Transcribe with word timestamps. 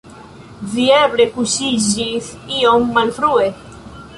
Vi 0.71 0.85
eble 0.99 1.27
kuŝiĝis 1.35 2.31
iom 2.61 2.89
malfrue? 2.97 3.49